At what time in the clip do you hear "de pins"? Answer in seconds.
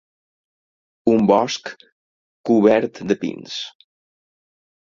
3.13-3.63